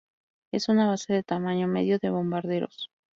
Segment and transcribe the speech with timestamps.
[0.51, 2.89] Es una base de tamaño medio de bombarderos.